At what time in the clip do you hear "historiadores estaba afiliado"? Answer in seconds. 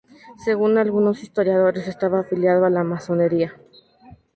1.21-2.65